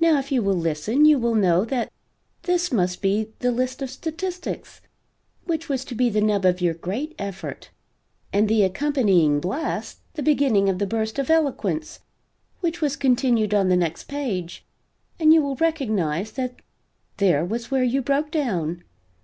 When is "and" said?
8.32-8.48, 15.20-15.32